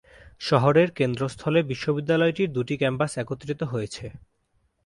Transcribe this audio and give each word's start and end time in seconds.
শহরের 0.41 0.89
কেন্দ্রস্থলে 0.91 1.59
বিশ্ববিদ্যালয়টির 1.63 2.53
দুটি 2.53 2.75
ক্যাম্পাস 2.77 3.11
একত্রিত 3.17 3.61
হয়েছে। 3.63 4.05